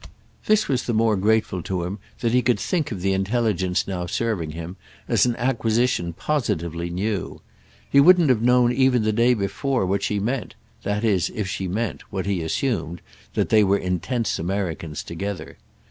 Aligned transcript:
This 0.47 0.67
was 0.67 0.87
the 0.87 0.95
more 0.95 1.15
grateful 1.15 1.61
to 1.61 1.83
him 1.83 1.99
that 2.21 2.31
he 2.31 2.41
could 2.41 2.59
think 2.59 2.91
of 2.91 3.01
the 3.03 3.13
intelligence 3.13 3.87
now 3.87 4.07
serving 4.07 4.49
him 4.49 4.75
as 5.07 5.27
an 5.27 5.35
acquisition 5.35 6.11
positively 6.11 6.89
new. 6.89 7.39
He 7.87 7.99
wouldn't 7.99 8.29
have 8.29 8.41
known 8.41 8.71
even 8.71 9.03
the 9.03 9.13
day 9.13 9.35
before 9.35 9.85
what 9.85 10.01
she 10.01 10.19
meant—that 10.19 11.03
is 11.03 11.29
if 11.35 11.47
she 11.47 11.67
meant, 11.67 12.01
what 12.11 12.25
he 12.25 12.41
assumed, 12.41 12.99
that 13.35 13.49
they 13.49 13.63
were 13.63 13.77
intense 13.77 14.39
Americans 14.39 15.03
together. 15.03 15.59